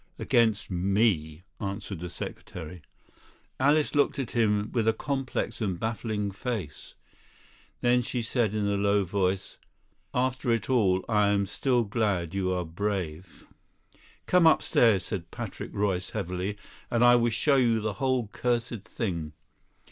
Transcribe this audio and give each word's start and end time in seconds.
"Against 0.17 0.71
me," 0.71 1.43
answered 1.59 1.99
the 1.99 2.09
secretary. 2.09 2.81
Alice 3.59 3.93
looked 3.93 4.17
at 4.17 4.31
him 4.31 4.71
with 4.71 4.87
a 4.87 4.93
complex 4.93 5.61
and 5.61 5.79
baffling 5.79 6.31
face; 6.31 6.95
then 7.81 8.01
she 8.01 8.23
said 8.23 8.55
in 8.55 8.65
a 8.67 8.77
low 8.77 9.03
voice: 9.03 9.59
"After 10.11 10.49
it 10.49 10.71
all, 10.71 11.05
I 11.07 11.27
am 11.27 11.45
still 11.45 11.83
glad 11.83 12.33
you 12.33 12.51
are 12.51 12.65
brave." 12.65 13.45
"Come 14.25 14.47
upstairs," 14.47 15.05
said 15.05 15.29
Patrick 15.29 15.69
Royce 15.71 16.09
heavily, 16.09 16.57
"and 16.89 17.03
I 17.03 17.15
will 17.15 17.29
show 17.29 17.57
you 17.57 17.79
the 17.79 17.93
whole 18.01 18.25
cursed 18.33 18.83
thing." 18.85 19.33